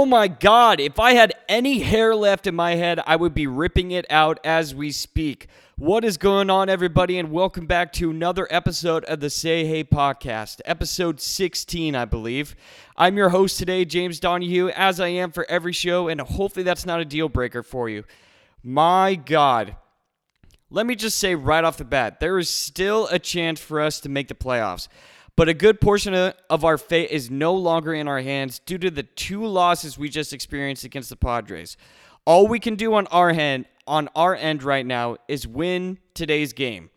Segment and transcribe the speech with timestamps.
[0.00, 3.46] Oh my god, if I had any hair left in my head, I would be
[3.46, 5.46] ripping it out as we speak.
[5.76, 9.84] What is going on, everybody, and welcome back to another episode of the Say Hey
[9.84, 12.56] podcast, episode 16, I believe.
[12.96, 16.86] I'm your host today, James Donahue, as I am for every show, and hopefully that's
[16.86, 18.04] not a deal breaker for you.
[18.62, 19.76] My god.
[20.70, 24.00] Let me just say right off the bat, there is still a chance for us
[24.00, 24.88] to make the playoffs.
[25.40, 28.90] But a good portion of our fate is no longer in our hands due to
[28.90, 31.78] the two losses we just experienced against the Padres.
[32.26, 36.52] All we can do on our hand on our end right now is win today's
[36.52, 36.90] game.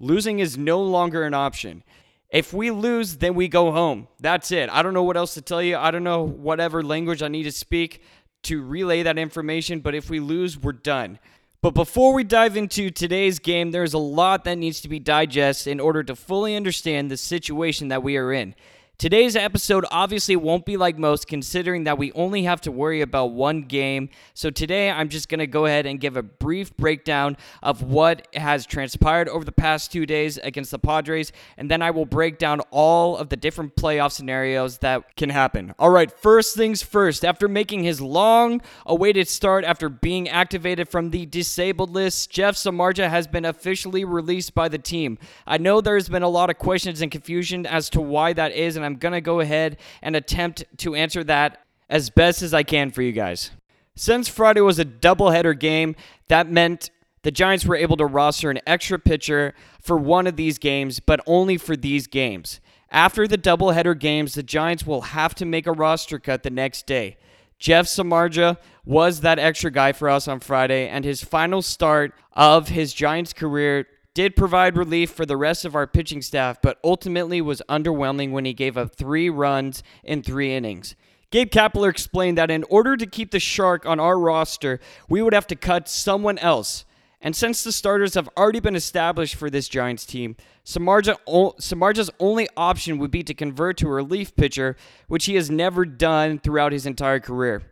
[0.00, 1.84] Losing is no longer an option.
[2.30, 4.08] If we lose, then we go home.
[4.18, 4.68] That's it.
[4.70, 5.76] I don't know what else to tell you.
[5.76, 8.02] I don't know whatever language I need to speak
[8.42, 11.20] to relay that information, but if we lose, we're done.
[11.64, 15.70] But before we dive into today's game, there's a lot that needs to be digested
[15.70, 18.54] in order to fully understand the situation that we are in.
[18.96, 23.32] Today's episode obviously won't be like most, considering that we only have to worry about
[23.32, 24.08] one game.
[24.34, 28.28] So today I'm just going to go ahead and give a brief breakdown of what
[28.34, 32.38] has transpired over the past two days against the Padres, and then I will break
[32.38, 35.74] down all of the different playoff scenarios that can happen.
[35.76, 37.24] All right, first things first.
[37.24, 43.10] After making his long awaited start after being activated from the disabled list, Jeff Samardzija
[43.10, 45.18] has been officially released by the team.
[45.48, 48.76] I know there's been a lot of questions and confusion as to why that is,
[48.76, 52.52] and and I'm going to go ahead and attempt to answer that as best as
[52.52, 53.50] I can for you guys.
[53.96, 55.96] Since Friday was a doubleheader game,
[56.28, 56.90] that meant
[57.22, 61.20] the Giants were able to roster an extra pitcher for one of these games, but
[61.26, 62.60] only for these games.
[62.90, 66.86] After the doubleheader games, the Giants will have to make a roster cut the next
[66.86, 67.16] day.
[67.58, 72.68] Jeff Samardzija was that extra guy for us on Friday, and his final start of
[72.68, 77.40] his Giants career did provide relief for the rest of our pitching staff, but ultimately
[77.40, 80.94] was underwhelming when he gave up three runs in three innings.
[81.30, 85.32] Gabe Kapler explained that in order to keep the Shark on our roster, we would
[85.32, 86.84] have to cut someone else.
[87.20, 92.98] And since the starters have already been established for this Giants team, Samardzija's only option
[92.98, 94.76] would be to convert to a relief pitcher,
[95.08, 97.62] which he has never done throughout his entire career.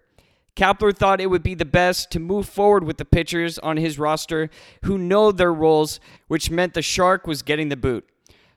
[0.54, 3.98] Kapler thought it would be the best to move forward with the pitchers on his
[3.98, 4.50] roster
[4.84, 5.98] who know their roles,
[6.28, 8.06] which meant the Shark was getting the boot.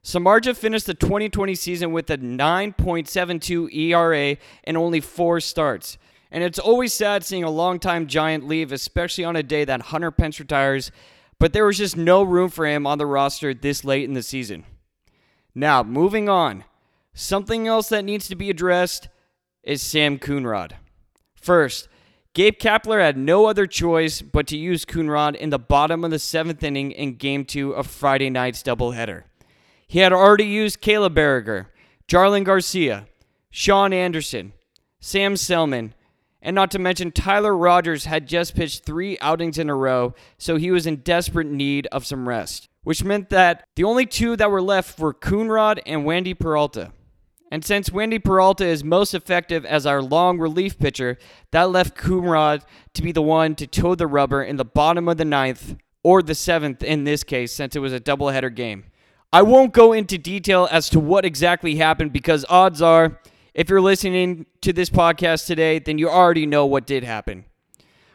[0.03, 5.97] Samardzija finished the 2020 season with a 9.72 ERA and only four starts.
[6.29, 10.11] And it's always sad seeing a longtime Giant leave, especially on a day that Hunter
[10.11, 10.91] Pence retires,
[11.39, 14.22] but there was just no room for him on the roster this late in the
[14.22, 14.66] season.
[15.55, 16.66] Now, moving on.
[17.13, 19.07] Something else that needs to be addressed
[19.63, 20.73] is Sam Coonrod.
[21.45, 21.89] First,
[22.33, 26.17] Gabe Kapler had no other choice but to use Coonrod in the bottom of the
[26.17, 29.25] seventh inning in Game 2 of Friday night's doubleheader.
[29.88, 31.67] He had already used Caleb Baragar,
[32.07, 33.05] Jarlin Garcia,
[33.51, 34.53] Shaun Anderson,
[35.00, 35.94] Sam Selman,
[36.41, 40.55] and not to mention Tyler Rogers had just pitched three outings in a row, so
[40.55, 44.50] he was in desperate need of some rest, which meant that the only two that
[44.50, 46.91] were left were Coonrod and Wandy Peralta.
[47.51, 51.17] And since Wandy Peralta is most effective as our long relief pitcher,
[51.51, 52.63] that left Coonrod
[52.94, 56.22] to be the one to toe the rubber in the bottom of the ninth, or
[56.22, 58.85] the seventh in this case, since it was a doubleheader game.
[59.31, 63.19] I won't go into detail as to what exactly happened because odds are,
[63.53, 67.46] if you're listening to this podcast today, then you already know what did happen.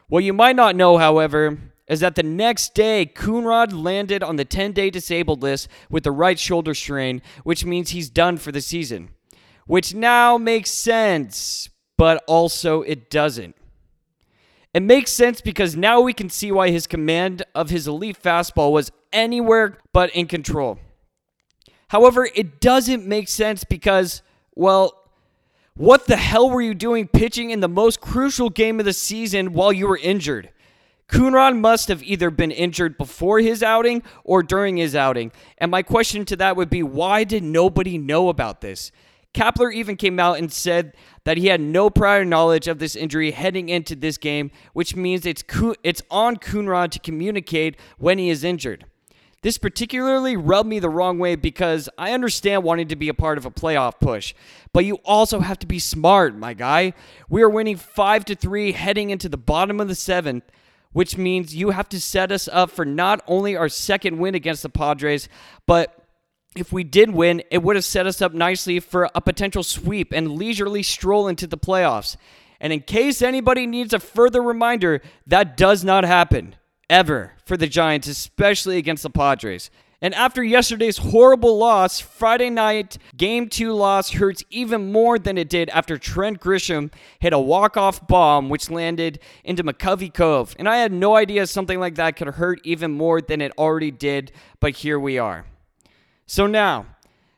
[0.08, 1.58] What you might not know, however,
[1.88, 6.12] is that the next day, Coonrod landed on the 10 day disabled list with a
[6.12, 9.10] right shoulder strain, which means he's done for the season
[9.66, 13.56] which now makes sense, but also it doesn't.
[14.72, 18.72] It makes sense because now we can see why his command of his elite fastball
[18.72, 20.78] was anywhere but in control.
[21.88, 24.22] However, it doesn't make sense because,
[24.54, 24.94] well,
[25.74, 29.54] What the hell were you doing pitching in the most crucial game of the season
[29.54, 30.50] while you were injured?
[31.08, 35.32] Coonrod must have either been injured before his outing or during his outing.
[35.58, 38.92] And my question to that would be why did nobody know about this?
[39.32, 40.94] Kapler even came out and said
[41.24, 45.24] that he had no prior knowledge of this injury heading into this game, which means
[45.24, 45.44] it's
[45.84, 48.86] it's on Coonrod to communicate when he is injured.
[49.42, 53.38] This particularly rubbed me the wrong way because I understand wanting to be a part
[53.38, 54.34] of a playoff push,
[54.74, 56.92] but you also have to be smart, my guy.
[57.30, 60.42] We are winning 5 to 3 heading into the bottom of the 7th,
[60.92, 64.62] which means you have to set us up for not only our second win against
[64.62, 65.26] the Padres,
[65.66, 65.99] but
[66.56, 70.12] if we did win, it would have set us up nicely for a potential sweep
[70.12, 72.16] and leisurely stroll into the playoffs.
[72.60, 76.56] And in case anybody needs a further reminder, that does not happen
[76.88, 79.70] ever for the Giants, especially against the Padres.
[80.02, 85.48] And after yesterday's horrible loss, Friday night game two loss hurts even more than it
[85.48, 90.56] did after Trent Grisham hit a walk-off bomb which landed into McCovey Cove.
[90.58, 93.90] And I had no idea something like that could hurt even more than it already
[93.90, 95.44] did, but here we are.
[96.30, 96.86] So now,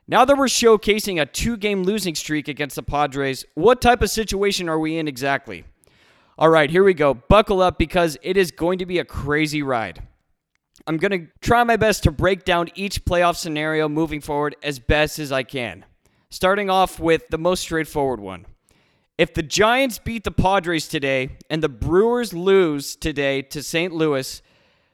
[0.07, 4.69] now that we're showcasing a two-game losing streak against the Padres, what type of situation
[4.69, 5.65] are we in exactly?
[6.37, 7.15] All right, here we go.
[7.15, 10.03] Buckle up because it is going to be a crazy ride.
[10.87, 14.79] I'm going to try my best to break down each playoff scenario moving forward as
[14.79, 15.87] best as I can.
[16.29, 18.45] Starting off with the most straightforward one.
[19.17, 23.95] If the Giants beat the Padres today and the Brewers lose today to St.
[23.95, 24.43] Louis,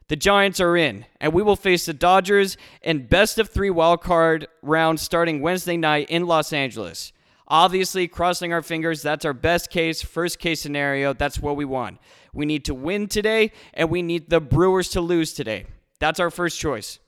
[0.09, 4.47] the Giants are in, and we will face the Dodgers in best of three wildcard
[4.63, 7.13] round starting Wednesday night in Los Angeles.
[7.47, 11.13] Obviously, crossing our fingers, that's our best case, first case scenario.
[11.13, 11.99] That's what we want.
[12.33, 15.67] We need to win today, and we need the Brewers to lose today.
[15.99, 16.99] That's our first choice.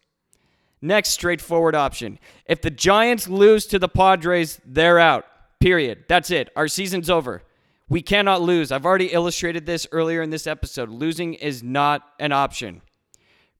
[0.82, 2.18] Next straightforward option.
[2.46, 5.26] If the Giants lose to the Padres, they're out.
[5.58, 6.04] Period.
[6.08, 6.50] That's it.
[6.56, 7.42] Our season's over.
[7.90, 8.72] We cannot lose.
[8.72, 10.88] I've already illustrated this earlier in this episode.
[10.88, 12.80] Losing is not an option.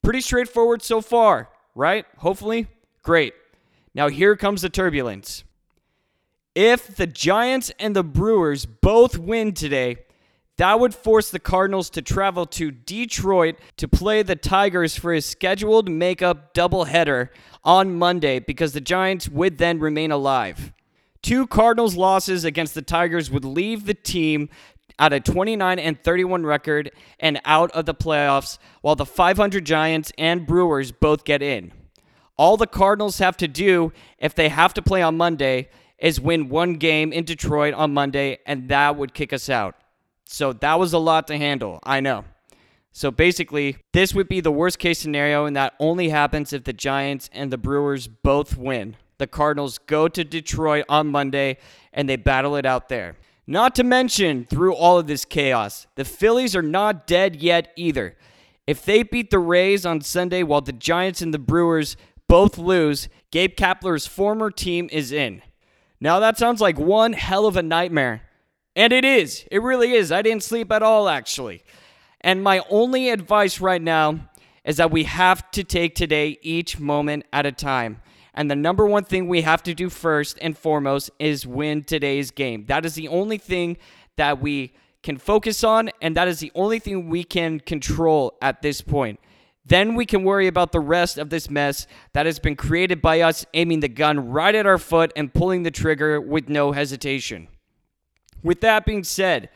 [0.02, 2.06] Pretty straightforward so far, right?
[2.19, 2.67] Hopefully.
[3.02, 3.35] Great.
[3.94, 5.44] Now here comes the turbulence.
[6.55, 9.99] If the Giants and the Brewers both win today,
[10.56, 15.23] that would force the Cardinals to travel to Detroit to play the Tigers for a
[15.23, 17.31] scheduled makeup doubleheader
[17.64, 20.73] on Monday because the Giants would then remain alive.
[21.23, 24.49] Two Cardinals losses against the Tigers would leave the team
[25.00, 30.12] at a 29 and 31 record and out of the playoffs, while the 500 Giants
[30.17, 31.73] and Brewers both get in.
[32.37, 36.49] All the Cardinals have to do if they have to play on Monday is win
[36.49, 39.75] one game in Detroit on Monday, and that would kick us out.
[40.25, 41.81] So that was a lot to handle.
[41.82, 42.25] I know.
[42.93, 46.73] So basically, this would be the worst case scenario, and that only happens if the
[46.73, 48.97] Giants and the Brewers both win.
[49.19, 51.58] The Cardinals go to Detroit on Monday
[51.93, 53.17] and they battle it out there.
[53.46, 58.16] Not to mention, through all of this chaos, the Phillies are not dead yet either.
[58.66, 61.96] If they beat the Rays on Sunday while the Giants and the Brewers
[62.28, 65.42] both lose, Gabe Kapler's former team is in.
[66.00, 68.22] Now, that sounds like one hell of a nightmare.
[68.76, 69.46] And it is.
[69.50, 70.12] It really is.
[70.12, 71.64] I didn't sleep at all, actually.
[72.20, 74.31] And my only advice right now
[74.64, 78.00] is that we have to take today each moment at a time.
[78.34, 82.30] And the number one thing we have to do first and foremost is win today's
[82.30, 82.66] game.
[82.66, 83.76] That is the only thing
[84.16, 84.72] that we
[85.02, 89.18] can focus on, and that is the only thing we can control at this point.
[89.64, 93.20] Then we can worry about the rest of this mess that has been created by
[93.20, 97.49] us aiming the gun right at our foot and pulling the trigger with no hesitation.
[98.42, 99.50] With that being said,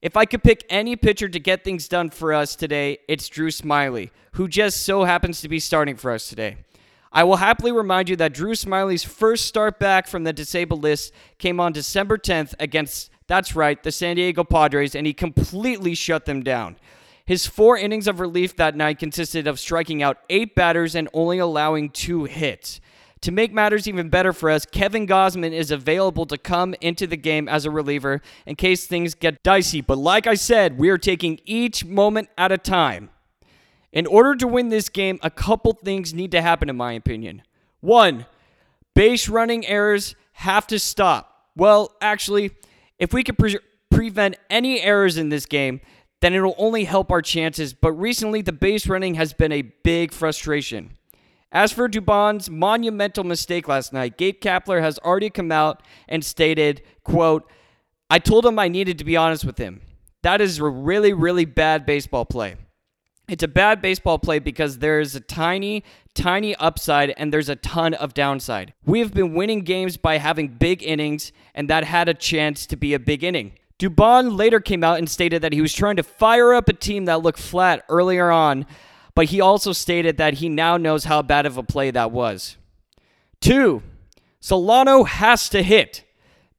[0.00, 3.48] if I could pick any pitcher to get things done for us today, it's Drew
[3.48, 6.58] Smyly, who just so happens to be starting for us today.
[7.16, 11.12] I will happily remind you that Drew Smyly's first start back from the disabled list
[11.38, 16.24] came on December 10th against, that's right, the San Diego Padres, and he completely shut
[16.24, 16.74] them down.
[17.24, 21.38] His four innings of relief that night consisted of striking out eight batters and only
[21.38, 22.80] allowing two hits.
[23.20, 27.16] To make matters even better for us, Kevin Gausman is available to come into the
[27.16, 29.80] game as a reliever in case things get dicey.
[29.80, 33.10] But like I said, we are taking each moment at a time.
[33.94, 37.42] In order to win this game, a couple things need to happen, in my opinion.
[37.80, 38.26] One,
[38.92, 41.48] base running errors have to stop.
[41.54, 42.50] Well, actually,
[42.98, 43.60] if we could pre-
[43.92, 45.80] prevent any errors in this game,
[46.20, 47.72] then it'll only help our chances.
[47.72, 50.96] But recently, the base running has been a big frustration.
[51.52, 56.82] As for Dubon's monumental mistake last night, Gabe Kapler has already come out and stated,
[57.04, 57.48] quote,
[58.10, 59.82] I told him I needed to be honest with him.
[60.22, 62.56] That is a really, really bad baseball play.
[63.26, 67.56] It's a bad baseball play because there is a tiny, tiny upside and there's a
[67.56, 68.74] ton of downside.
[68.84, 72.76] We have been winning games by having big innings, and that had a chance to
[72.76, 73.54] be a big inning.
[73.78, 77.06] Dubon later came out and stated that he was trying to fire up a team
[77.06, 78.66] that looked flat earlier on,
[79.14, 82.56] but he also stated that he now knows how bad of a play that was.
[83.40, 83.82] Two,
[84.38, 86.04] Solano has to hit.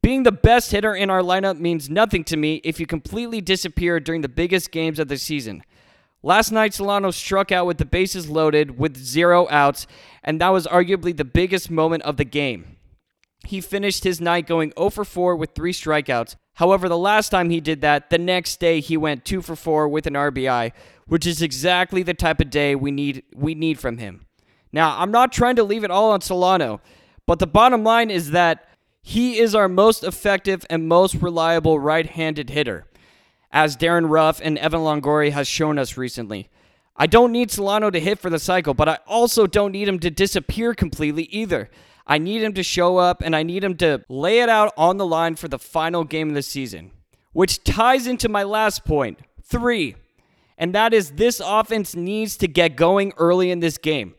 [0.02, 4.00] Being the best hitter in our lineup means nothing to me if you completely disappear
[4.00, 5.64] during the biggest games of the season.
[6.26, 9.86] Last night, Solano struck out with the bases loaded with zero outs,
[10.24, 12.78] and that was arguably the biggest moment of the game.
[13.46, 16.36] He finished his night going 0 for 4 with three strikeouts.
[16.56, 19.88] However, the last time he did that, the next day he went 2 for 4
[19.88, 20.72] with an RBI,
[21.06, 24.26] which is exactly the type of day we need we need from him.
[24.74, 26.82] Now, I'm not trying to leave it all on Solano,
[27.28, 28.68] but the bottom line is that
[29.04, 32.88] he is our most effective and most reliable right-handed hitter
[33.56, 36.50] as Darin Ruf and Evan Longoria has shown us recently.
[36.98, 39.98] I don't need Solano to hit for the cycle, but I also don't need him
[40.00, 41.70] to disappear completely either.
[42.06, 44.98] I need him to show up and I need him to lay it out on
[44.98, 46.92] the line for the final game of the season.
[47.32, 48.82] Which ties into my last.
[49.42, 49.96] Three.
[50.58, 54.16] And that is this offense needs to get going early in this game.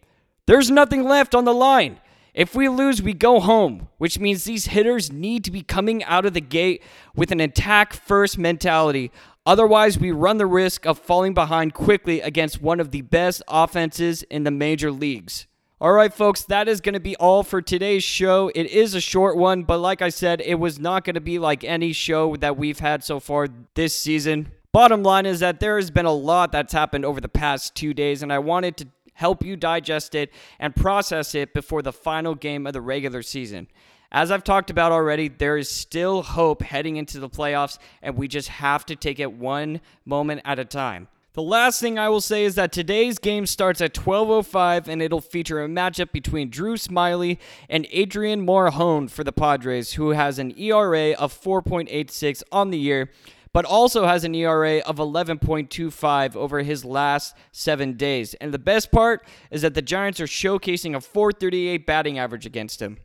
[0.47, 2.00] There's nothing left on the line.
[2.37, 6.26] If we lose, we go home, which means these hitters need to be coming out
[6.26, 6.83] of the gate
[7.14, 9.11] with an attack first mentality.
[9.47, 14.23] Otherwise, we run the risk of falling behind quickly against one of the best offenses
[14.25, 15.47] in the major leagues.
[15.81, 18.50] All right, folks, that is going to be all for today's show.
[18.55, 21.38] It is a short one, but like I said, it was not going to be
[21.38, 24.52] like any show that we've had so far this season.
[24.73, 27.95] Bottom line is that there has been a lot that's happened over the past two
[27.95, 32.35] days, and I wanted to help you digest it and process it before the final
[32.35, 33.66] game of the regular season.
[34.12, 38.28] As I've talked about already, there is still hope heading into the playoffs, and we
[38.28, 41.08] just have to take it one moment at a time.
[41.32, 45.20] The last thing I will say is that today's game starts at 12:05 and it'll
[45.20, 47.37] feature a matchup between Drew Smyly
[47.68, 53.11] and Adrian Morejon for the Padres, who has an ERA of 4.86 on the year
[53.57, 58.35] but also has an ERA of 11.25 over his last seven days.
[58.35, 62.83] And the best part is that the Giants are showcasing a 438 batting average against
[62.83, 62.99] him.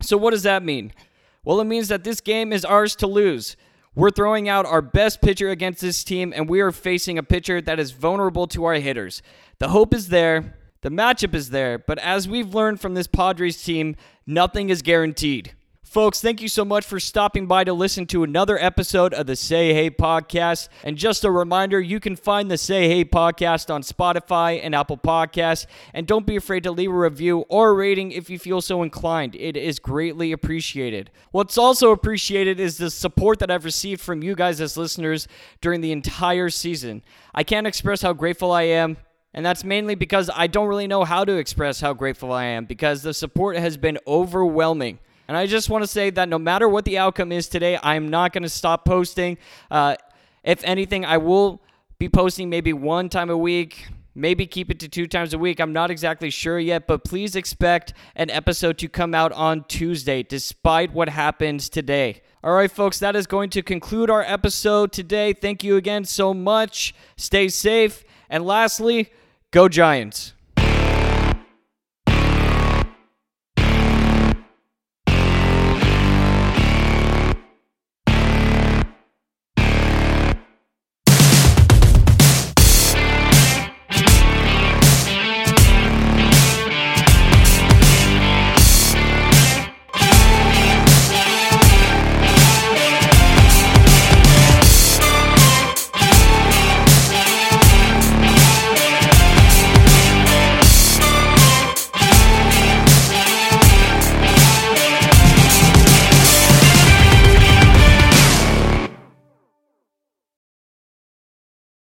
[0.00, 0.92] So, what does that mean?
[1.42, 3.56] Well, it means that this game is ours to lose.
[3.96, 7.60] We're throwing out our best pitcher against this team, and we are facing a pitcher
[7.60, 9.22] that is vulnerable to our hitters.
[9.58, 13.60] The hope is there, the matchup is there, but as we've learned from this Padres
[13.60, 15.56] team, nothing is guaranteed.
[15.82, 19.34] Folks, thank you so much for stopping by to listen to another episode of the
[19.34, 20.68] Say Hey podcast.
[20.84, 24.98] And just a reminder, you can find the Say Hey podcast on Spotify and Apple
[24.98, 25.66] Podcasts.
[25.92, 28.84] And don't be afraid to leave a review or a rating if you feel so
[28.84, 29.34] inclined.
[29.34, 31.10] It is greatly appreciated.
[31.32, 35.26] What's also appreciated is the support that I've received from you guys as listeners
[35.60, 37.02] during the entire season.
[37.34, 38.96] I can't express how grateful I am.
[39.34, 42.64] And that's mainly because I don't really know how to express how grateful I am
[42.64, 45.00] because the support has been overwhelming.
[45.30, 48.08] And I just want to say that no matter what the outcome is today, I'm
[48.08, 49.38] not going to stop posting.
[49.70, 49.94] Uh,
[50.42, 51.62] if anything, I will
[52.00, 55.60] be posting maybe one time a week, maybe keep it to two times a week.
[55.60, 60.24] I'm not exactly sure yet, but please expect an episode to come out on Tuesday,
[60.24, 62.22] despite what happens today.
[62.42, 65.32] All right, folks, that is going to conclude our episode today.
[65.32, 66.92] Thank you again so much.
[67.16, 68.02] Stay safe.
[68.28, 69.12] And lastly,
[69.52, 70.32] go Giants.